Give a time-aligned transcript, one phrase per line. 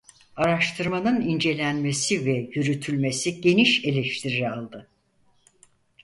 [0.35, 4.89] Araştırmanın incelenmesi ve yürütülmesi geniş eleştiri aldı.